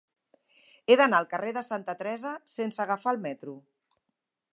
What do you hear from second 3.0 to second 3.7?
el metro.